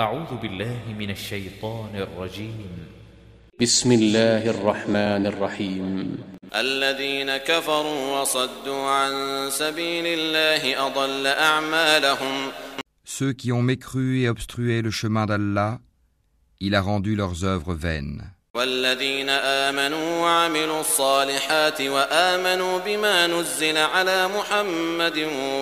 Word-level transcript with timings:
أعوذ 0.00 0.36
بالله 0.42 0.92
من 0.98 1.10
الشيطان 1.10 1.96
الرجيم. 1.96 2.68
بسم 3.60 3.92
الله 3.92 4.50
الرحمن 4.50 5.26
الرحيم. 5.26 6.18
الذين 6.52 7.36
كفروا 7.36 8.20
وصدوا 8.20 8.84
عن 8.90 9.12
سبيل 9.50 10.06
الله 10.06 10.86
أضل 10.86 11.26
أعمالهم. 11.26 12.52
Ceux 13.04 13.32
qui 13.32 13.52
ont 13.52 13.62
mécru 13.62 14.20
et 14.20 14.28
obstrué 14.28 14.82
le 14.82 14.90
chemin 14.90 15.24
d'Allah, 15.24 15.80
il 16.60 16.74
a 16.74 16.82
rendu 16.82 17.16
leurs 17.16 17.44
œuvres 17.44 17.74
vaines. 17.74 18.35
والذين 18.55 19.29
آمنوا 19.29 20.19
وعملوا 20.21 20.81
الصالحات 20.81 21.81
وآمنوا 21.81 22.79
بما 22.79 23.27
نزل 23.27 23.77
على 23.77 24.27
محمد 24.27 25.17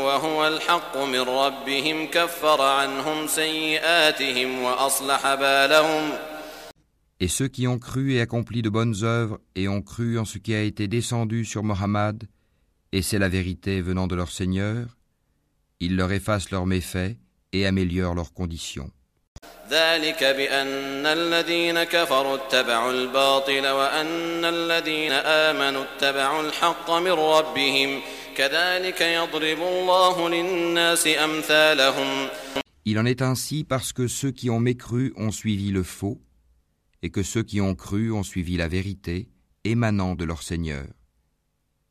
وهو 0.05 0.47
الحق 0.47 0.97
من 0.97 1.19
ربهم 1.19 2.07
كفر 2.07 2.61
عنهم 2.61 3.27
سيئاتهم 3.27 4.63
وأصلح 4.63 5.35
بالهم 5.35 6.11
Et 7.21 7.27
ceux 7.27 7.49
qui 7.49 7.67
ont 7.67 7.79
cru 7.79 8.13
et 8.13 8.21
accompli 8.21 8.61
de 8.61 8.69
bonnes 8.69 9.03
œuvres 9.03 9.39
et 9.55 9.67
ont 9.67 9.81
cru 9.81 10.17
en 10.17 10.25
ce 10.25 10.37
qui 10.37 10.55
a 10.55 10.61
été 10.61 10.87
descendu 10.87 11.43
sur 11.43 11.63
Mohammed, 11.63 12.23
et 12.93 13.01
c'est 13.01 13.19
la 13.19 13.27
vérité 13.27 13.81
venant 13.81 14.07
de 14.07 14.15
leur 14.15 14.31
Seigneur, 14.31 14.97
il 15.81 15.95
leur 15.97 16.11
efface 16.11 16.49
leurs 16.49 16.65
méfaits 16.65 17.17
et 17.51 17.65
améliore 17.65 18.15
leurs 18.15 18.33
conditions. 18.33 18.89
ذلك 19.69 20.23
بأن 20.23 21.05
الذين 21.05 21.83
كفروا 21.83 22.35
اتبعوا 22.35 22.91
الباطل 22.91 23.67
وأن 23.67 24.45
الذين 24.45 25.11
آمنوا 25.11 25.83
اتبعوا 25.83 26.43
الحق 26.43 26.91
من 26.91 27.11
ربهم 27.11 28.01
كذلك 28.35 29.01
يضرب 29.01 29.61
الله 29.61 30.29
للناس 30.29 31.07
أمثالهم 31.07 32.27
Il 32.85 32.97
en 32.97 33.05
est 33.05 33.21
ainsi 33.21 33.63
parce 33.63 33.93
que 33.93 34.07
ceux 34.07 34.31
qui 34.31 34.49
ont 34.49 34.59
mécru 34.59 35.13
ont 35.15 35.31
suivi 35.31 35.69
le 35.69 35.83
faux, 35.83 36.19
et 37.03 37.11
que 37.11 37.21
ceux 37.21 37.43
qui 37.43 37.61
ont 37.61 37.75
cru 37.75 38.11
ont 38.11 38.23
suivi 38.23 38.57
la 38.57 38.67
vérité 38.67 39.29
émanant 39.63 40.15
de 40.15 40.25
leur 40.25 40.41
Seigneur. 40.41 40.87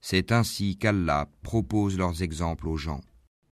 C'est 0.00 0.32
ainsi 0.32 0.76
qu'Allah 0.76 1.28
propose 1.42 1.96
leurs 1.96 2.22
exemples 2.22 2.66
aux 2.66 2.76
gens. 2.76 3.02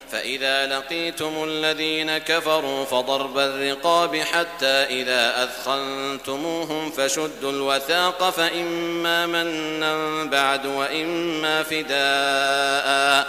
فإذا 0.08 0.66
لقيتم 0.66 1.44
الذين 1.44 2.18
كفروا 2.18 2.86
فضرب 2.86 3.38
الرقاب 3.38 4.16
حتى 4.16 4.66
إذا 4.66 5.44
أثخنتموهم 5.44 6.92
فشدوا 6.92 7.52
الوثاق 7.52 8.30
فإما 8.30 9.26
منا 9.26 10.24
بعد 10.24 10.66
وإما 10.66 11.64
فداء. 11.64 13.28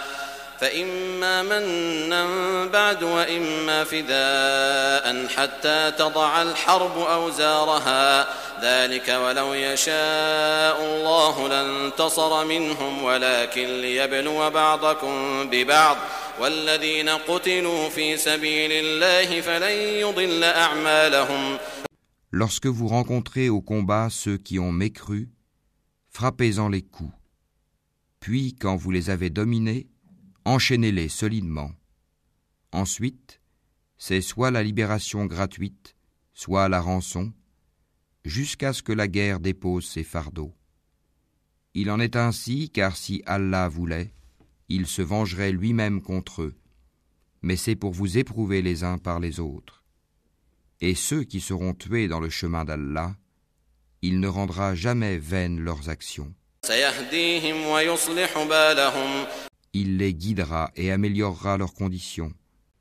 فإما 0.61 1.43
منا 1.43 2.67
بعد 2.67 3.03
وإما 3.03 3.85
فداء 3.85 5.27
حتى 5.27 5.93
تضع 5.99 6.43
الحرب 6.43 6.99
أوزارها. 6.99 8.27
ذلك 8.63 9.09
ولو 9.09 9.55
يشاء 9.55 10.85
الله 10.85 11.49
لانتصر 11.49 12.45
منهم 12.45 13.05
ولكن 13.05 13.81
ليبلو 13.81 14.51
بعضكم 14.51 15.51
ببعض. 15.51 15.97
والذين 16.41 17.09
قتلوا 17.09 17.89
في 17.89 18.17
سبيل 18.17 18.73
الله 18.73 19.41
فلن 19.41 19.77
يضل 20.01 20.45
أعمالهم. 20.45 21.59
Lorsque 22.33 22.67
vous 22.67 22.89
rencontrez 22.89 23.49
au 23.49 23.61
combat 23.61 24.09
ceux 24.11 24.37
qui 24.37 24.59
ont 24.59 24.73
mécru, 24.73 25.29
frappez-en 26.11 26.69
les 26.69 26.83
coups. 26.83 27.15
Puis, 28.21 28.55
quand 28.61 28.77
vous 28.77 28.91
les 28.91 29.11
avez 29.11 29.31
dominés, 29.31 29.87
enchaînez-les 30.45 31.09
solidement. 31.09 31.73
Ensuite, 32.73 33.41
c'est 33.99 34.21
soit 34.21 34.51
la 34.51 34.63
libération 34.63 35.27
gratuite, 35.27 35.95
soit 36.33 36.69
la 36.69 36.81
rançon, 36.81 37.33
jusqu'à 38.25 38.73
ce 38.73 38.83
que 38.83 38.93
la 38.93 39.09
guerre 39.09 39.41
dépose 39.41 39.87
ses 39.87 40.05
fardeaux. 40.05 40.55
Il 41.75 41.91
en 41.91 42.01
est 42.01 42.17
ainsi 42.17 42.71
car 42.71 42.97
si 42.97 43.23
Allah 43.27 43.69
voulait, 43.69 44.13
il 44.69 44.87
se 44.87 45.03
vengerait 45.03 45.53
lui-même 45.53 46.01
contre 46.01 46.43
eux, 46.43 46.57
mais 47.43 47.57
c'est 47.57 47.77
pour 47.77 47.93
vous 47.93 48.19
éprouver 48.19 48.63
les 48.63 48.85
uns 48.85 48.99
par 48.99 49.21
les 49.21 49.41
autres. 49.41 49.85
Et 50.81 50.95
ceux 50.95 51.25
qui 51.25 51.41
seront 51.41 51.75
tués 51.75 52.09
dans 52.09 52.21
le 52.21 52.31
chemin 52.31 52.65
d'Allah, 52.65 53.15
il 54.03 54.21
ne 54.21 54.29
rendra 54.29 54.75
jamais 54.75 55.19
vaines 55.19 55.61
leurs 55.61 55.89
actions 55.91 56.33
سيهديهم 59.70 59.70
ويصلح 59.70 59.70
بالهم 59.70 59.70
Il 59.78 59.98
les 59.98 60.14
guidera 60.14 60.72
et 60.76 60.92
améliorera 60.92 61.58
leurs 61.58 61.74
conditions, 61.74 62.32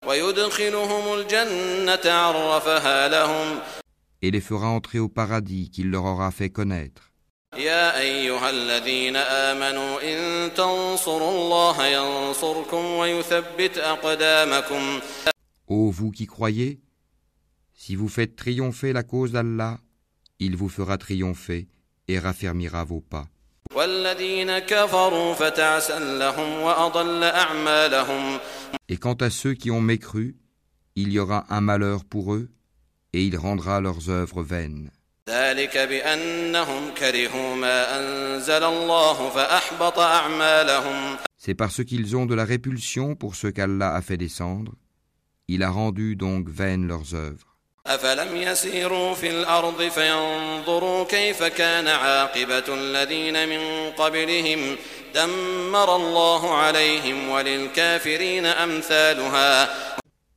ويدخلهم 0.06 1.14
الجنة 1.14 2.12
عرفها 2.12 3.08
لهم 3.08 3.58
et 4.22 4.30
les 4.30 4.40
fera 4.40 4.68
entrer 4.68 4.98
au 4.98 5.08
paradis 5.08 5.70
qu'il 5.70 5.90
leur 5.90 6.04
aura 6.04 6.30
fait 6.30 6.50
connaître. 6.50 7.10
يا 7.56 8.00
أيها 8.00 8.50
الذين 8.50 9.16
آمنوا 9.16 10.02
إن 10.02 10.54
تنصروا 10.54 11.30
الله 11.30 11.86
ينصركم 11.86 12.84
ويثبت 12.84 13.78
أقدامكم 13.78 15.00
Ô 15.66 15.90
vous 15.90 16.10
qui 16.10 16.26
croyez, 16.26 16.80
si 17.72 17.96
vous 17.96 18.08
faites 18.08 18.36
triompher 18.36 18.92
la 18.92 19.02
cause 19.02 19.32
d'Allah, 19.32 19.78
il 20.38 20.56
vous 20.56 20.68
fera 20.68 20.98
triompher 20.98 21.68
et 22.08 22.18
raffermira 22.18 22.84
vos 22.84 23.00
pas. 23.00 23.26
Et 28.89 28.97
quant 28.97 29.13
à 29.13 29.29
ceux 29.29 29.53
qui 29.53 29.71
ont 29.71 29.81
mécru, 29.81 30.35
il 30.95 31.11
y 31.13 31.19
aura 31.19 31.45
un 31.49 31.61
malheur 31.61 32.03
pour 32.03 32.33
eux, 32.33 32.49
et 33.13 33.23
il 33.23 33.37
rendra 33.37 33.79
leurs 33.79 34.09
œuvres 34.09 34.43
vaines. 34.43 34.91
C'est 41.37 41.55
parce 41.55 41.83
qu'ils 41.85 42.17
ont 42.17 42.25
de 42.25 42.35
la 42.35 42.45
répulsion 42.45 43.15
pour 43.15 43.35
ce 43.35 43.47
qu'Allah 43.47 43.95
a 43.95 44.01
fait 44.01 44.17
descendre, 44.17 44.73
il 45.47 45.63
a 45.63 45.69
rendu 45.69 46.15
donc 46.15 46.49
vaines 46.49 46.87
leurs 46.87 47.13
œuvres. 47.13 47.58
أفلم 47.86 48.36
يسيروا 48.36 49.14
في 49.14 49.30
الأرض 49.30 49.82
فينظروا 49.82 51.04
كيف 51.04 51.42
كان 51.42 51.86
عاقبة 51.88 52.64
الذين 52.68 53.48
من 53.48 53.90
قبلهم 53.90 54.76
دمر 55.14 55.96
الله 55.96 56.54
عليهم 56.54 57.28
وللكافرين 57.28 58.46
أمثالها 58.46 59.68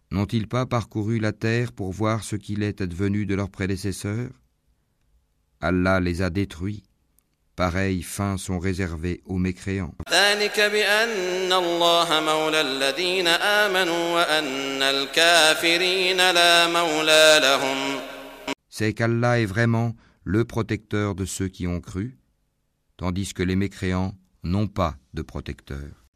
N'ont-ils 0.09 0.47
pas 0.47 0.65
parcouru 0.65 1.19
la 1.19 1.33
terre 1.33 1.73
pour 1.73 1.91
voir 1.91 2.23
ce 2.23 2.37
qu'il 2.37 2.63
est 2.63 2.79
advenu 2.81 3.25
de 3.25 3.35
leurs 3.35 3.49
prédécesseurs 3.49 4.29
Allah 5.59 5.99
les 5.99 6.21
a 6.21 6.29
détruits. 6.29 6.83
Pareilles 7.57 8.03
fins 8.03 8.37
sont 8.37 8.59
réservées 8.59 9.21
aux 9.25 9.39
mécréants. 9.39 9.95
ذلك 10.11 10.59
بأن 10.59 11.53
الله 11.53 12.19
مولى 12.19 12.61
الذين 12.61 13.27
آمنوا 13.27 14.13
وأن 14.13 14.81
الكافرين 14.81 16.31
لا 16.31 16.67
مولى 16.67 17.39
لهم 17.41 17.99
C'est 18.69 18.93
qu'Allah 18.93 19.39
est 19.39 19.45
vraiment 19.45 19.95
le 20.23 20.45
protecteur 20.45 21.15
de 21.15 21.25
ceux 21.25 21.47
qui 21.47 21.65
ont 21.65 21.81
cru, 21.81 22.19
tandis 22.95 23.33
que 23.33 23.41
les 23.41 23.55
mécréants 23.55 24.13
n'ont 24.43 24.67
pas 24.67 24.93
de 25.15 25.23
protecteur. 25.23 26.07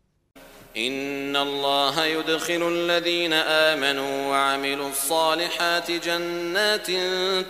إن 0.77 1.35
الله 1.35 2.05
يدخل 2.05 2.67
الذين 2.67 3.33
آمنوا 3.33 4.27
وعملوا 4.27 4.89
الصالحات 4.89 5.91
جنات 5.91 6.87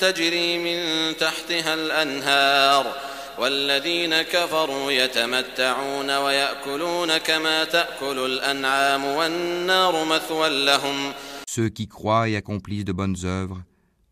تجري 0.02 0.58
من 0.58 0.78
تحتها 1.18 1.74
الأنهار 1.74 3.12
والذين 3.38 4.22
كفروا 4.22 4.92
يتمتعون 4.92 6.12
ويأكلون 6.18 7.18
كما 7.18 7.64
تأكل 7.64 8.20
الأنعام 8.20 9.06
والنار 9.06 10.06
مثوى 10.06 10.66
لهم 10.66 11.14
Ceux 11.48 11.70
qui 11.70 11.88
croient 11.88 12.30
et 12.30 12.38
accomplissent 12.38 12.86
de 12.86 12.94
bonnes 12.94 13.26
œuvres, 13.26 13.62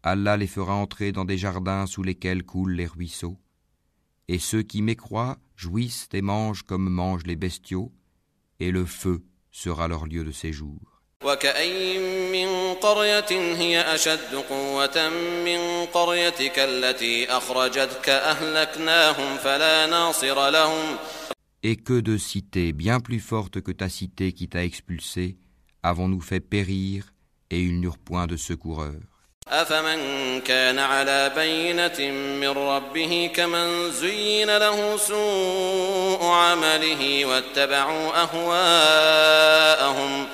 Allah 0.03 0.35
les 0.37 0.47
fera 0.47 0.73
entrer 0.73 1.11
dans 1.11 1.25
des 1.25 1.37
jardins 1.37 1.85
sous 1.85 2.03
lesquels 2.03 2.43
coulent 2.43 2.75
les 2.75 2.87
ruisseaux. 2.87 3.37
Et 4.27 4.39
ceux 4.39 4.61
qui 4.61 4.81
mécroient 4.81 5.37
jouissent 5.55 6.09
et 6.13 6.21
mangent 6.21 6.63
comme 6.63 6.89
mangent 6.89 7.25
les 7.25 7.35
bestiaux, 7.35 7.91
et 8.59 8.71
le 8.71 8.85
feu 8.85 9.23
sera 9.51 9.87
leur 9.87 10.05
lieu 10.05 10.23
de 10.23 10.31
séjour. 10.31 10.92
وكأين 11.24 12.32
من 12.32 12.74
قرية 12.74 13.30
هي 13.30 13.94
أشد 13.94 14.34
قوة 14.34 15.08
من 15.44 15.86
قريتك 15.86 16.58
التي 16.58 17.30
أخرجتك 17.30 18.08
أهلكناهم 18.08 19.36
فلا 19.36 19.86
ناصر 19.86 20.50
لهم 20.50 20.96
Et 21.66 21.76
que 21.76 22.00
de 22.00 22.18
cités 22.18 22.74
bien 22.74 23.00
plus 23.00 23.20
fortes 23.20 23.62
que 23.62 23.72
ta 23.72 23.88
cité 23.88 24.32
qui 24.32 24.48
t'a 24.48 24.64
expulsé 24.64 25.38
avons-nous 25.84 26.20
fait 26.20 26.40
périr, 26.40 27.12
et 27.50 27.60
ils 27.60 27.78
n'eurent 27.80 27.98
point 27.98 28.26
de 28.26 28.36
secoureur. 28.36 29.00
أفمن 29.48 30.40
كان 30.40 30.78
على 30.78 31.32
بينة 31.36 32.10
من 32.40 32.48
ربه 32.48 33.30
كمن 33.34 33.90
زين 33.90 34.56
له 34.56 34.96
سوء 34.96 36.24
عمله 36.24 37.24
واتبعوا 37.24 38.22
أهواءهم 38.22 40.26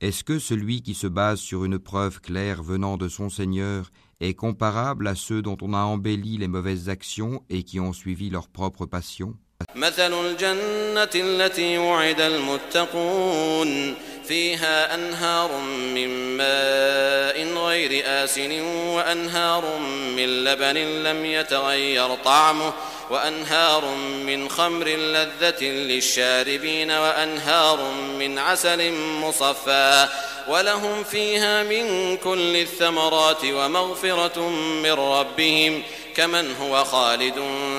Est-ce 0.00 0.24
que 0.24 0.38
celui 0.38 0.82
qui 0.82 0.94
se 0.94 1.06
base 1.06 1.40
sur 1.40 1.64
une 1.64 1.78
preuve 1.78 2.20
claire 2.20 2.62
venant 2.62 2.96
de 2.96 3.08
son 3.08 3.30
Seigneur 3.30 3.90
est 4.20 4.34
comparable 4.34 5.08
à 5.08 5.14
ceux 5.14 5.42
dont 5.42 5.56
on 5.62 5.72
a 5.72 5.78
embelli 5.78 6.36
les 6.36 6.48
mauvaises 6.48 6.88
actions 6.88 7.42
et 7.48 7.62
qui 7.62 7.80
ont 7.80 7.92
suivi 7.92 8.30
leur 8.30 8.48
propre 8.48 8.86
passion 8.86 9.36
مثل 9.76 10.12
الجنة 10.12 11.10
التي 11.14 11.78
وعد 11.78 12.20
المتقون 12.20 13.94
فيها 14.24 14.94
أنهار 14.94 15.50
من 15.94 16.36
ماء 16.36 17.66
غير 17.66 18.02
آسن 18.06 18.60
وأنهار 18.60 19.78
من 20.16 20.44
لبن 20.44 20.76
لم 21.02 21.24
يتغير 21.24 22.14
طعمه 22.14 22.72
وأنهار 23.09 23.95
من 24.25 24.49
خمر 24.49 24.87
لذة 24.87 25.63
للشاربين 25.63 26.91
وأنهار 26.91 27.91
من 28.19 28.37
عسل 28.37 28.93
مصفى 28.93 30.07
ولهم 30.47 31.03
فيها 31.03 31.63
من 31.63 32.17
كل 32.17 32.55
الثمرات 32.55 33.45
ومغفرة 33.45 34.49
من 34.83 34.91
ربهم 34.91 35.83
كمن 36.15 36.55
هو 36.55 36.83
خالد 36.83 37.35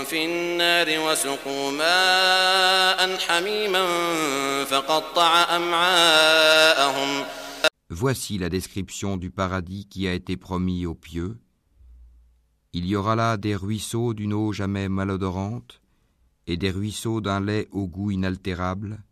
في 0.07 0.25
النار 0.25 0.87
وسقوا 1.01 1.71
ماء 1.71 3.19
حميما 3.19 3.85
فقطع 4.65 5.57
أمعاءهم 5.57 7.25
Voici 7.93 8.39
la 8.39 8.49
description 8.49 9.17
du 9.17 9.31
paradis 9.33 9.85
qui 9.91 10.07
a 10.07 10.13
été 10.13 10.37
promis 10.37 10.87
aux 10.87 10.95
pieux. 10.95 11.37
Il 12.73 12.87
y 12.87 12.95
aura 12.95 13.17
là 13.17 13.37
des 13.37 13.57
ruisseaux 13.57 14.15
d'une 14.15 14.33
eau 14.33 14.53
jamais 14.53 14.89
malodorante, 14.89 15.81
et 16.47 16.57
des 16.57 16.71
ruisseaux 16.71 17.21
d'un 17.21 17.41
lait 17.41 17.69
au 17.73 17.89
goût 17.89 18.13
inaltérable, 18.13 19.03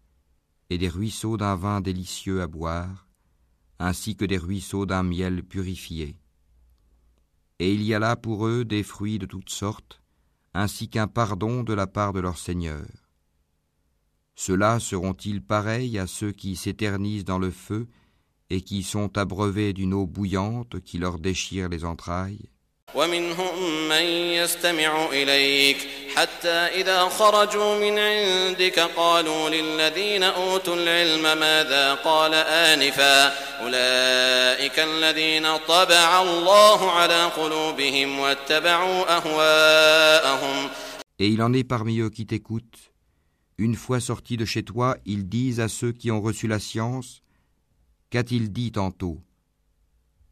et 0.70 0.78
des 0.78 0.88
ruisseaux 0.88 1.36
d'un 1.36 1.56
vin 1.56 1.80
délicieux 1.80 2.40
à 2.40 2.46
boire, 2.46 3.08
ainsi 3.78 4.16
que 4.16 4.24
des 4.24 4.38
ruisseaux 4.38 4.86
d'un 4.86 5.02
miel 5.02 5.42
purifié. 5.42 6.20
Et 7.58 7.74
il 7.74 7.82
y 7.82 7.94
a 7.94 7.98
là 7.98 8.14
pour 8.14 8.46
eux 8.46 8.64
des 8.64 8.84
fruits 8.84 9.18
de 9.18 9.26
toutes 9.26 9.50
sortes, 9.50 10.00
ainsi 10.54 10.88
qu'un 10.88 11.08
pardon 11.08 11.64
de 11.64 11.74
la 11.74 11.86
part 11.86 12.12
de 12.12 12.20
leur 12.20 12.38
Seigneur. 12.38 12.86
Ceux-là 14.36 14.78
seront-ils 14.78 15.42
pareils 15.42 15.98
à 15.98 16.06
ceux 16.06 16.30
qui 16.30 16.54
s'éternisent 16.54 17.24
dans 17.24 17.40
le 17.40 17.50
feu 17.50 17.88
et 18.50 18.60
qui 18.60 18.84
sont 18.84 19.18
abreuvés 19.18 19.72
d'une 19.72 19.94
eau 19.94 20.06
bouillante 20.06 20.80
qui 20.80 20.98
leur 20.98 21.18
déchire 21.18 21.68
les 21.68 21.84
entrailles? 21.84 22.48
ومنهم 22.94 23.88
من 23.88 24.02
يستمع 24.02 25.08
إليك. 25.12 25.76
حتى 26.16 26.48
إذا 26.48 27.08
خرجوا 27.08 27.78
من 27.78 27.98
عندك 27.98 28.80
قالوا 28.80 29.50
للذين 29.50 30.22
أوتوا 30.22 30.76
العلم 30.76 31.22
ماذا 31.22 31.94
قال 31.94 32.34
آنفا. 32.34 33.26
أولئك 33.60 34.78
الذين 34.78 35.56
طبع 35.56 36.22
الله 36.22 36.90
على 36.90 37.24
قلوبهم 37.24 38.18
واتبعوا 38.18 39.16
أهواءهم. 39.16 40.70
Et 41.20 41.28
il 41.28 41.42
en 41.42 41.52
est 41.52 41.64
parmi 41.64 41.98
eux 42.00 42.10
qui 42.10 42.26
t'écoutent. 42.26 42.92
Une 43.58 43.74
fois 43.74 44.00
sortis 44.00 44.36
de 44.36 44.44
chez 44.44 44.62
toi, 44.62 44.96
ils 45.04 45.28
disent 45.28 45.60
à 45.60 45.68
ceux 45.68 45.92
qui 45.92 46.10
ont 46.10 46.20
reçu 46.20 46.46
la 46.46 46.58
science, 46.58 47.22
Qu'a-t-il 48.10 48.50
dit 48.52 48.72
tantôt? 48.72 49.20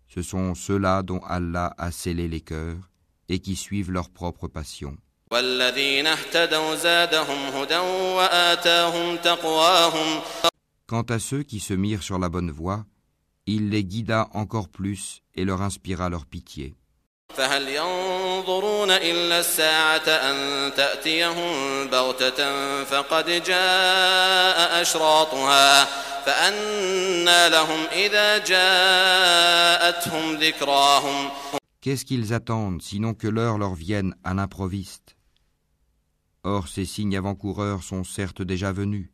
ce 0.09 0.23
sont 0.23 0.55
ceux-là 0.55 1.03
dont 1.03 1.21
Allah 1.21 1.75
a 1.79 1.91
scellé 1.91 2.29
les 2.29 2.41
cœurs 2.41 2.91
et 3.29 3.39
qui 3.39 3.57
suivent 3.57 3.91
leur 3.91 4.11
propre 4.11 4.49
passion. 4.49 4.97
Quant 10.87 11.03
à 11.03 11.19
ceux 11.19 11.43
qui 11.43 11.61
se 11.61 11.75
mirent 11.75 12.03
sur 12.03 12.19
la 12.19 12.29
bonne 12.29 12.51
voie, 12.51 12.87
il 13.47 13.71
les 13.71 13.85
guida 13.85 14.29
encore 14.33 14.69
plus 14.69 15.23
et 15.35 15.45
leur 15.45 15.63
inspira 15.63 16.09
leur 16.09 16.27
pitié. 16.27 16.77
فهل 17.36 17.70
ينظرون 17.70 18.92
إلا 18.92 19.40
الساعة 19.40 20.08
أن 20.08 20.72
تأتيهم 20.74 21.88
بغتة 21.88 22.84
فقد 22.84 23.26
جاء 23.26 24.82
أشراطها 24.82 25.86
فأنى 26.26 27.50
لهم 27.50 27.80
إذا 27.92 28.38
جاءتهم 28.38 30.36
ذكراهم 30.36 31.30
Qu'est-ce 31.82 32.06
qu'ils 32.06 32.32
attendent 32.32 32.82
sinon 32.84 33.16
que 33.16 33.28
l'heure 33.28 33.58
leur 33.58 33.74
vienne 33.74 34.14
à 34.24 34.36
l'improviste 34.36 35.16
Or 36.44 36.68
ces 36.68 36.86
signes 36.86 37.18
avant-coureurs 37.18 37.82
sont 37.82 38.04
certes 38.04 38.44
déjà 38.44 38.72
venus. 38.72 39.10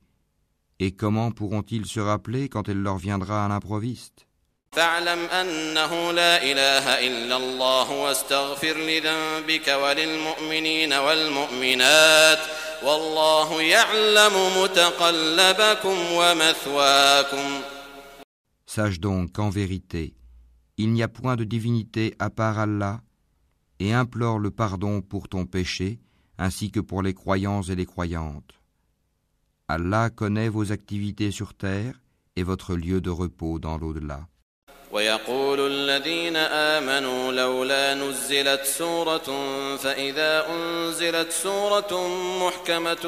Et 0.80 0.92
comment 0.92 1.32
pourront-ils 1.32 1.86
se 1.86 2.02
rappeler 2.02 2.50
quand 2.50 2.68
elle 2.68 2.82
leur 2.82 2.98
viendra 2.98 3.46
à 3.46 3.48
l'improviste 3.48 4.28
فاعلم 4.72 5.20
أنه 5.20 6.12
لا 6.12 6.44
إله 6.44 7.08
إلا 7.08 7.38
الله 7.38 7.92
واستغفر 7.92 8.78
لذنبك 8.78 9.68
وللمؤمنين 9.68 10.94
والمؤمنات 10.94 12.40
والله 12.84 13.62
يعلم 13.62 14.34
متقلبكم 14.62 15.98
ومثواكم 16.12 17.62
Sache 18.70 19.00
donc 19.00 19.32
qu'en 19.32 19.50
vérité, 19.50 20.14
il 20.78 20.92
n'y 20.94 21.02
a 21.02 21.08
point 21.08 21.36
de 21.36 21.46
divinité 21.46 22.14
à 22.20 22.30
part 22.30 22.60
Allah, 22.60 23.02
et 23.80 23.94
implore 23.94 24.40
le 24.40 24.52
pardon 24.52 25.02
pour 25.02 25.30
ton 25.30 25.46
péché, 25.46 26.00
ainsi 26.38 26.70
que 26.70 26.82
pour 26.82 27.02
les 27.02 27.16
croyants 27.16 27.64
et 27.64 27.76
les 27.76 27.86
croyantes. 27.86 28.54
Allah 29.68 30.10
connaît 30.10 30.50
vos 30.50 30.72
activités 30.72 31.32
sur 31.32 31.56
terre 31.56 32.00
et 32.36 32.44
votre 32.44 32.76
lieu 32.76 33.02
de 33.02 33.10
repos 33.10 33.58
dans 33.58 33.78
l'au-delà. 33.78 34.28
ويقول 34.93 35.61
الذين 35.73 36.37
آمنوا 36.37 37.33
لولا 37.33 37.95
نزلت 37.95 38.65
سورة 38.65 39.29
فإذا 39.77 40.47
أنزلت 40.51 41.33
سورة 41.33 42.09
محكمة 42.41 43.05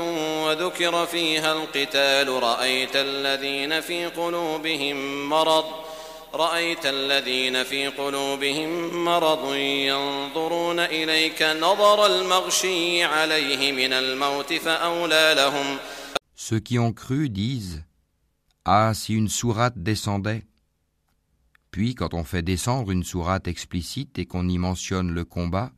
وذكر 0.47 1.07
فيها 1.07 1.53
القتال 1.53 2.29
رأيت 2.29 2.97
الذين 2.97 3.81
في 3.81 4.07
قلوبهم 4.07 5.29
مرض 5.29 5.65
رأيت 6.35 6.87
الذين 6.87 7.63
في 7.63 7.87
قلوبهم 7.89 9.05
مرض 9.05 9.55
ينظرون 9.55 10.81
إليك 10.81 11.43
نظر 11.43 12.07
المغشي 12.07 13.05
عليه 13.05 13.73
من 13.73 13.93
الموت 13.93 14.53
فأولى 14.53 15.35
لهم. 15.37 15.79
Ceux 16.35 16.61
qui 16.61 16.79
ont 16.79 16.93
cru 16.93 17.29
disent 17.29 17.85
Ah, 18.65 18.93
si 18.95 19.15
une 19.15 19.29
sourate 19.29 19.75
descendait 19.77 20.43
Puis 21.75 21.97
quand 21.97 22.15
on 22.15 22.23
fait 22.23 22.43
descendre 22.43 22.93
une 22.93 23.03
sourate 23.03 23.49
explicite 23.49 24.17
et 24.21 24.27
qu'on 24.27 24.49
y 24.49 24.59
mentionne 24.59 25.11
le 25.11 25.25
combat, 25.25 25.73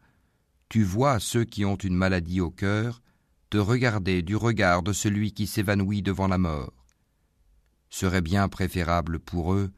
tu 0.69 0.84
vois 0.84 1.19
ceux 1.20 1.44
qui 1.44 1.65
ont 1.65 1.76
une 1.76 1.94
maladie 1.94 2.43
au 2.43 2.50
cœur 2.50 3.00
te 3.48 3.56
regarder 3.56 4.20
du 4.20 4.36
regard 4.36 4.82
de 4.82 4.93
celui 4.93 5.32
qui 5.32 5.46
s'évanouit 5.46 6.03
devant 6.03 6.29
la 6.29 6.36
mort. 6.36 6.74
Serait 7.88 8.20
bien 8.20 8.46
préférable 8.50 9.20
pour 9.20 9.55
eux 9.55 9.72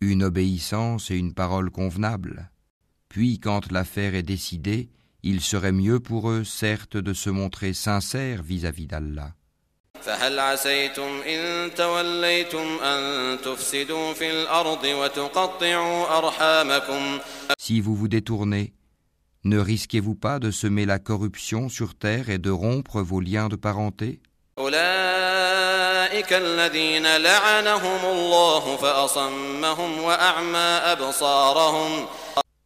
une 0.00 0.22
obéissance 0.22 1.10
et 1.10 1.16
une 1.16 1.34
parole 1.34 1.70
convenable. 1.70 2.50
Puis 3.10 3.38
quand 3.38 3.70
l'affaire 3.70 4.14
est 4.14 4.22
décidée, 4.22 4.88
il 5.22 5.40
serait 5.40 5.72
mieux 5.72 6.00
pour 6.00 6.30
eux, 6.30 6.44
certes, 6.44 6.96
de 6.96 7.12
se 7.12 7.30
montrer 7.30 7.72
sincères 7.72 8.42
vis-à-vis 8.42 8.86
d'Allah. 8.86 9.32
Si 17.58 17.80
vous 17.80 17.96
vous 17.96 18.08
détournez, 18.08 18.72
ne 19.44 19.58
risquez-vous 19.58 20.14
pas 20.14 20.38
de 20.38 20.50
semer 20.50 20.86
la 20.86 20.98
corruption 20.98 21.68
sur 21.68 21.94
terre 21.94 22.30
et 22.30 22.38
de 22.38 22.50
rompre 22.50 23.00
vos 23.00 23.20
liens 23.20 23.48
de 23.48 23.56
parenté? 23.56 24.20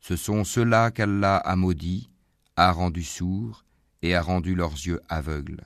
Ce 0.00 0.16
sont 0.16 0.44
ceux-là 0.44 0.90
qu'Allah 0.90 1.36
a 1.36 1.56
maudits 1.56 2.09
a 2.60 2.72
rendu 2.72 3.02
sourds 3.02 3.64
et 4.02 4.14
a 4.14 4.20
rendu 4.20 4.54
leurs 4.54 4.72
yeux 4.72 5.00
aveugles. 5.08 5.64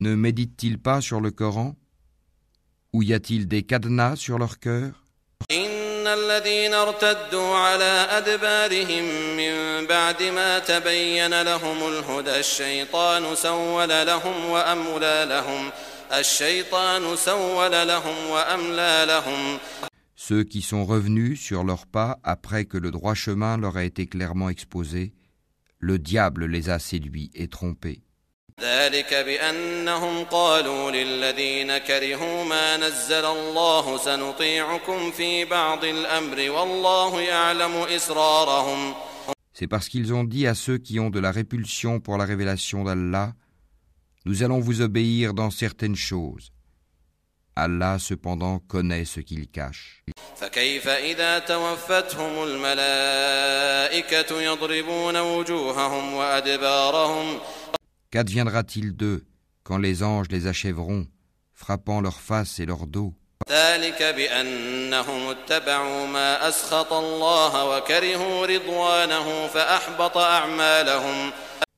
Ne 0.00 0.14
méditent-ils 0.14 0.78
pas 0.78 1.00
sur 1.00 1.20
le 1.20 1.32
Coran? 1.32 1.74
Ou 2.92 3.02
y 3.02 3.14
a-t-il 3.14 3.48
des 3.48 3.64
cadenas 3.64 4.14
sur 4.16 4.38
leur 4.38 4.60
cœur? 4.60 5.02
إن 20.21 20.35
الذين 20.35 20.37
ارتدوا 20.37 20.37
على 20.37 20.37
أدبارهم 20.37 20.37
من 20.37 20.37
بعد 20.37 20.37
ما 20.37 20.37
تبين 20.37 20.37
لهم 20.37 20.37
الهدى 20.37 20.37
الشيطان 20.37 20.37
سول 20.37 20.37
لهم 20.37 20.37
وأملى 20.37 20.37
لهم 20.37 20.37
الشيطان 20.37 20.37
سول 20.37 20.37
لهم 20.37 20.37
وأملى 20.37 20.37
لهم 20.37 20.37
Ceux 20.37 20.43
qui 20.43 20.61
sont 20.61 20.85
revenus 20.85 21.39
sur 21.39 21.63
leurs 21.63 21.85
pas 21.85 22.19
après 22.23 22.65
que 22.65 22.77
le 22.77 22.89
droit 22.89 23.13
chemin 23.13 23.57
leur 23.57 23.77
a 23.77 23.83
été 23.83 24.07
clairement 24.07 24.49
exposé, 24.49 25.13
le 25.79 25.99
diable 25.99 26.45
les 26.45 26.69
a 26.69 26.79
séduits 26.79 27.31
et 27.35 27.47
trompés. 27.47 28.01
ذلك 28.61 29.13
بأنهم 29.13 30.23
قالوا 30.23 30.91
للذين 30.91 31.77
كرهوا 31.77 32.43
ما 32.43 32.77
نزل 32.77 33.25
الله 33.25 33.97
سنطيعكم 33.97 35.11
في 35.11 35.45
بعض 35.45 35.85
الأمر 35.85 36.49
والله 36.49 37.21
يعلم 37.21 37.71
إسرارهم 37.71 38.93
C'est 39.53 39.67
parce 39.67 39.89
qu'ils 39.89 40.13
ont 40.13 40.23
dit 40.23 40.47
à 40.47 40.55
ceux 40.55 40.77
qui 40.77 40.99
ont 40.99 41.09
de 41.09 41.19
la 41.19 41.31
répulsion 41.31 41.99
pour 41.99 42.17
la 42.17 42.25
révélation 42.25 42.83
d'Allah, 42.83 43.33
Nous 44.27 44.43
allons 44.43 44.59
vous 44.59 44.81
obéir 44.81 45.33
dans 45.33 45.49
certaines 45.49 45.95
choses. 45.95 46.51
Allah 47.55 47.97
cependant 47.99 48.59
connaît 48.59 49.05
ce 49.05 49.19
qu'ils 49.19 49.47
cachent. 49.47 50.03
فكيف 50.35 50.87
إذا 50.87 51.39
توفتهم 51.39 52.43
الملائكة 52.43 54.41
يضربون 54.41 55.17
وجوههم 55.17 56.13
وأدبارهم 56.13 57.39
Qu'adviendra-t-il 58.11 58.95
d'eux 58.95 59.25
quand 59.63 59.77
les 59.79 60.03
anges 60.03 60.27
les 60.29 60.47
achèveront, 60.47 61.07
frappant 61.53 61.99
leur 62.01 62.19
face 62.21 62.59
et 62.59 62.65
leur 62.65 62.85
dos 62.87 63.13
ذلك 63.49 64.03
بأنهم 64.03 65.27
اتبعوا 65.29 66.07
ما 66.07 66.49
أسخط 66.49 66.93
الله 66.93 67.65
وكرهوا 67.77 68.45
رضوانه 68.45 69.47
فأحبط 69.47 70.17
أعمالهم 70.17 71.31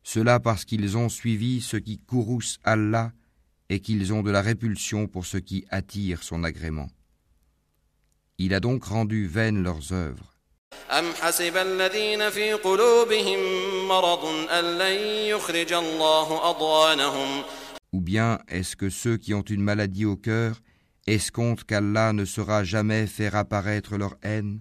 Cela 0.04 0.40
parce 0.40 0.66
qu'ils 0.66 0.98
ont 0.98 1.10
suivi 1.10 1.62
ce 1.62 1.78
qui 1.78 2.00
courrouce 2.00 2.58
Allah 2.64 3.12
et 3.69 3.81
qu'ils 3.81 4.13
ont 4.13 4.23
de 4.23 4.31
la 4.31 4.43
répulsion 4.43 5.07
pour 5.07 5.27
ce 5.27 5.39
qui 5.39 5.65
attire 5.71 6.23
son 6.23 6.45
agrément. 6.45 6.89
Il 8.39 8.53
a 8.55 8.61
donc 8.61 8.85
rendu 8.85 9.27
vaines 9.27 9.63
leurs 9.63 9.93
œuvres. 9.93 10.35
Ou 17.93 18.01
bien 18.01 18.39
est-ce 18.49 18.77
que 18.77 18.91
ceux 18.91 19.17
qui 19.17 19.35
ont 19.35 19.43
une 19.43 19.63
maladie 19.63 20.05
au 20.05 20.17
cœur 20.17 20.57
escomptent 21.07 21.65
qu'Allah 21.65 22.13
ne 22.13 22.25
saura 22.25 22.65
jamais 22.65 23.07
faire 23.07 23.37
apparaître 23.37 23.97
leur 23.97 24.17
haine? 24.23 24.61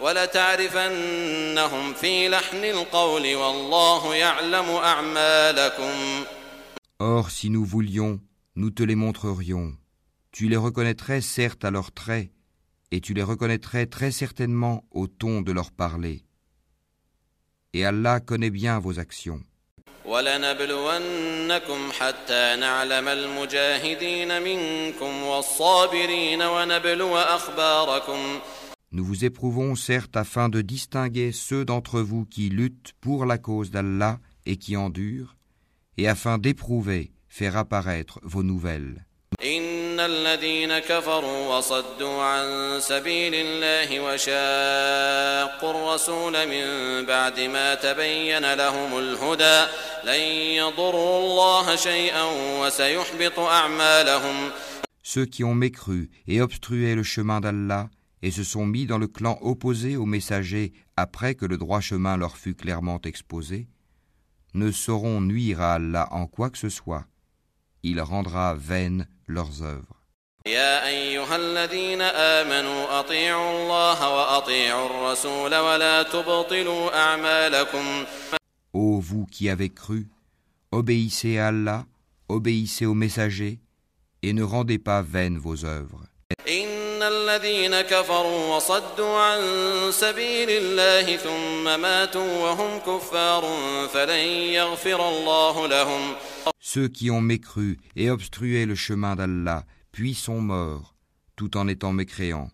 ولتعرفنهم 0.00 1.94
في 1.94 2.28
لحن 2.28 2.64
القول 2.64 3.34
والله 3.34 4.14
يعلم 4.14 4.70
أعمالكم 4.70 6.24
Or, 7.02 7.30
si 7.30 7.48
nous 7.48 7.64
voulions, 7.64 8.20
nous 8.56 8.70
te 8.70 8.82
les 8.82 8.94
montrerions. 8.94 9.72
Tu 10.32 10.48
les 10.50 10.58
reconnaîtrais 10.58 11.22
certes 11.22 11.64
à 11.64 11.70
leurs 11.70 11.92
traits, 11.92 12.28
et 12.90 13.00
tu 13.00 13.14
les 13.14 13.22
reconnaîtrais 13.22 13.86
très 13.86 14.10
certainement 14.10 14.84
au 14.90 15.06
ton 15.06 15.40
de 15.40 15.52
leur 15.52 15.70
parler. 15.70 16.24
Et 17.72 17.86
Allah 17.86 18.20
connaît 18.20 18.50
bien 18.50 18.78
vos 18.78 18.98
actions. 18.98 19.42
ولنبلونكم 20.04 21.92
حتى 21.92 22.56
نعلم 22.56 23.08
المجاهدين 23.08 24.42
منكم 24.42 25.22
والصابرين 25.22 26.42
ونبلو 26.42 27.16
أخباركم 27.18 28.40
Nous 28.92 29.04
vous 29.04 29.24
éprouvons 29.24 29.76
certes 29.76 30.16
afin 30.16 30.48
de 30.48 30.62
distinguer 30.62 31.30
ceux 31.30 31.64
d'entre 31.64 32.00
vous 32.00 32.24
qui 32.24 32.48
luttent 32.48 32.92
pour 33.00 33.24
la 33.24 33.38
cause 33.38 33.70
d'Allah 33.70 34.18
et 34.46 34.56
qui 34.56 34.76
endurent, 34.76 35.36
et 35.96 36.08
afin 36.08 36.38
d'éprouver, 36.38 37.12
faire 37.28 37.56
apparaître 37.56 38.18
vos 38.24 38.42
nouvelles. 38.42 39.06
Ceux 55.02 55.26
qui 55.26 55.44
ont 55.44 55.54
mécru 55.54 56.10
et 56.26 56.40
obstrué 56.40 56.94
le 56.96 57.02
chemin 57.04 57.40
d'Allah 57.40 57.88
et 58.22 58.30
se 58.30 58.44
sont 58.44 58.66
mis 58.66 58.86
dans 58.86 58.98
le 58.98 59.08
clan 59.08 59.38
opposé 59.40 59.96
aux 59.96 60.06
messagers 60.06 60.72
après 60.96 61.34
que 61.34 61.46
le 61.46 61.56
droit 61.56 61.80
chemin 61.80 62.16
leur 62.16 62.36
fut 62.36 62.54
clairement 62.54 63.00
exposé, 63.02 63.68
ne 64.54 64.70
sauront 64.70 65.20
nuire 65.20 65.60
à 65.60 65.74
Allah 65.74 66.08
en 66.10 66.26
quoi 66.26 66.50
que 66.50 66.58
ce 66.58 66.68
soit. 66.68 67.06
Il 67.82 68.00
rendra 68.00 68.54
vaines 68.54 69.08
leurs 69.26 69.62
œuvres. 69.62 70.00
Ô 78.72 79.00
vous 79.00 79.26
qui 79.26 79.48
avez 79.48 79.68
cru, 79.68 80.08
obéissez 80.72 81.38
à 81.38 81.48
Allah, 81.48 81.86
obéissez 82.28 82.86
aux 82.86 82.94
messagers, 82.94 83.60
et 84.22 84.32
ne 84.32 84.42
rendez 84.42 84.78
pas 84.78 85.02
vaines 85.02 85.38
vos 85.38 85.64
œuvres. 85.64 86.09
إن 86.99 87.03
الذين 87.03 87.81
كفروا 87.81 88.55
وصدوا 88.55 89.17
عن 89.19 89.41
سبيل 89.91 90.49
الله 90.49 91.17
ثم 91.17 91.79
ماتوا 91.81 92.43
وهم 92.43 92.79
كفار 92.79 93.43
فلن 93.93 94.25
يغفر 94.59 95.09
الله 95.09 95.67
لهم 95.67 96.15
Ceux 96.59 96.87
qui 96.87 97.11
ont 97.11 97.21
mécru 97.21 97.77
et 97.95 98.09
obstrué 98.09 98.65
le 98.65 98.75
chemin 98.75 99.15
d'Allah, 99.15 99.63
puis 99.91 100.13
sont 100.13 100.41
morts, 100.41 100.95
tout 101.35 101.57
en 101.57 101.67
étant 101.67 101.93
mécréants, 101.93 102.49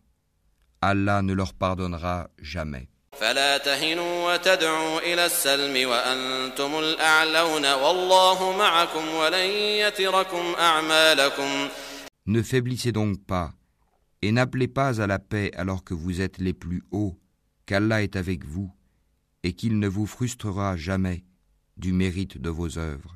Allah 0.82 1.22
ne 1.22 1.34
leur 1.34 1.54
pardonnera 1.54 2.28
jamais. 2.42 2.88
فلا 3.20 3.58
تهنوا 3.58 4.34
وتدعوا 4.34 5.00
إلى 5.00 5.26
السلم 5.26 5.90
وأنتم 5.90 6.80
الأعلون 6.80 7.74
والله 7.74 8.58
معكم 8.58 9.08
ولن 9.16 9.50
يتركم 9.84 10.56
أعمالكم 10.60 11.68
Ne 12.28 12.44
faiblissez 12.44 12.92
donc 12.92 13.18
pas, 13.28 13.52
et 14.27 14.33
n'appelez 14.33 14.67
pas 14.67 15.01
à 15.01 15.07
la 15.07 15.21
paix 15.21 15.53
alors 15.55 15.85
que 15.85 15.95
vous 15.95 16.21
êtes 16.21 16.39
les 16.39 16.53
plus 16.53 16.83
hauts, 16.91 17.17
qu'Allah 17.65 18.03
est 18.03 18.17
avec 18.17 18.45
vous, 18.45 18.73
et 19.45 19.53
qu'il 19.53 19.79
ne 19.79 19.87
vous 19.87 20.07
frustrera 20.07 20.77
jamais 20.77 21.23
du 21.77 21.93
mérite 21.93 22.37
de 22.37 22.51
vos 22.51 22.77
œuvres. 22.77 23.15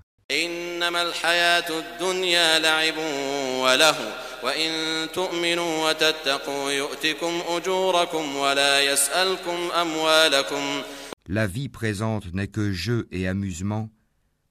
La 11.28 11.46
vie 11.48 11.68
présente 11.68 12.32
n'est 12.32 12.46
que 12.46 12.70
jeu 12.70 13.08
et 13.10 13.26
amusement, 13.26 13.90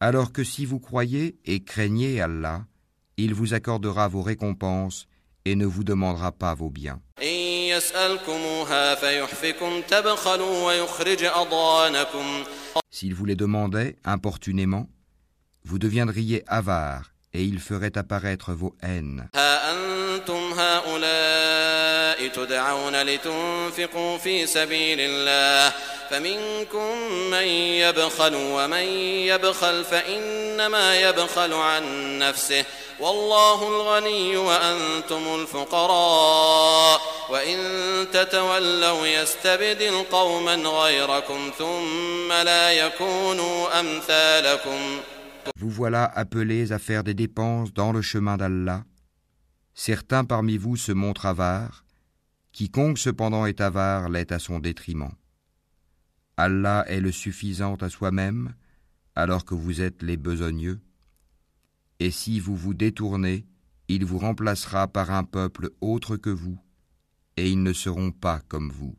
alors 0.02 0.34
que 0.34 0.44
si 0.44 0.66
vous 0.66 0.80
croyez 0.80 1.40
et 1.46 1.64
craignez 1.64 2.20
Allah, 2.20 2.66
il 3.16 3.34
vous 3.34 3.54
accordera 3.54 4.10
vos 4.10 4.22
récompenses 4.22 5.08
et 5.45 5.55
ne 5.57 5.67
vous 5.67 5.85
demandera 5.85 6.33
pas 6.33 6.55
vos 6.55 6.71
biens. 6.71 7.01
إن 7.23 7.29
يسألكموها 7.69 8.95
فيحفكم 8.95 9.81
تبخلوا 9.83 10.67
ويخرج 10.67 11.25
أضغانكم 11.25 12.45
S'il 12.91 13.15
vous 13.15 13.25
les 13.25 13.37
demandait 13.37 13.97
importunément, 14.05 14.87
vous 15.65 15.79
deviendriez 15.79 16.45
avare 16.47 17.15
et 17.33 17.43
il 17.43 17.59
ferait 17.59 17.99
apparaître 17.99 18.53
vos 18.53 18.75
haines. 18.83 19.29
ها 19.35 19.73
أنتم 19.73 20.53
هؤلاء 20.53 22.29
تدعون 22.29 23.03
لتنفقوا 23.03 24.19
في 24.19 24.47
سبيل 24.47 24.99
الله 25.01 25.75
فمنكم 26.11 27.13
من 27.31 27.47
يبخل 27.83 28.35
ومن 28.35 28.85
يبخل 29.31 29.85
فإنما 29.85 31.01
يبخل 31.01 31.53
عن 31.53 32.19
نفسه 32.19 32.65
والله 33.01 33.69
الغني 33.69 34.37
وأنتم 34.37 35.23
الفقراء 35.41 37.01
وإن 37.31 37.59
تتولوا 38.13 39.07
يستبدل 39.07 40.03
قوما 40.11 40.55
غيركم 40.55 41.51
ثم 41.59 42.33
لا 42.33 42.73
يكونوا 42.73 43.81
أمثالكم 43.81 45.01
Vous 45.61 45.69
voilà 45.71 46.05
appelés 46.05 46.73
à 46.73 46.79
faire 46.79 47.05
des 47.05 47.13
dépenses 47.13 47.73
dans 47.75 47.93
le 47.93 48.01
chemin 48.01 48.39
d'Allah. 48.39 48.85
Certains 49.75 50.25
parmi 50.25 50.57
vous 50.57 50.77
se 50.77 50.93
montrent 50.93 51.27
avares, 51.27 51.85
quiconque 52.53 52.99
cependant 52.99 53.45
est 53.45 53.61
avare 53.61 54.09
l'est 54.09 54.33
à 54.33 54.39
son 54.39 54.59
détriment. 54.59 55.13
Allah 56.37 56.85
est 56.89 57.01
le 57.01 57.13
suffisant 57.13 57.75
à 57.77 57.89
soi-même, 57.91 58.55
alors 59.15 59.45
que 59.45 59.55
vous 59.55 59.81
êtes 59.81 60.03
les 60.03 60.17
besogneux. 60.17 60.81
Et 62.00 62.12
si 62.12 62.40
vous 62.40 62.56
vous 62.56 62.74
détournez, 62.74 63.46
il 63.88 64.06
vous 64.06 64.18
remplacera 64.20 64.88
par 64.88 65.12
un 65.12 65.24
peuple 65.24 65.72
autre 65.82 66.16
que 66.16 66.30
vous, 66.30 66.58
et 67.38 67.50
ils 67.50 67.62
ne 67.62 67.74
seront 67.74 68.12
pas 68.12 68.40
comme 68.48 68.72
vous. 68.72 68.96